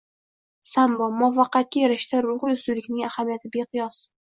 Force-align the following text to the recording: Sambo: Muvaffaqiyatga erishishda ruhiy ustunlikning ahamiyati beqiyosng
Sambo: 0.69 1.09
Muvaffaqiyatga 1.19 1.85
erishishda 1.89 2.23
ruhiy 2.29 2.57
ustunlikning 2.59 3.07
ahamiyati 3.13 3.55
beqiyosng 3.59 4.05